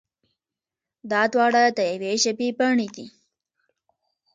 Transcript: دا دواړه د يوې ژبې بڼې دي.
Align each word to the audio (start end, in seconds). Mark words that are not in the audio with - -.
دا 1.11 1.21
دواړه 1.33 1.63
د 1.77 1.79
يوې 1.91 2.13
ژبې 2.23 2.49
بڼې 2.59 2.87
دي. 2.95 3.05